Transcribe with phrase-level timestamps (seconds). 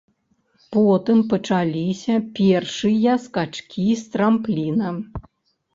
[0.75, 4.89] Потым пачаліся першыя скачкі з трампліна.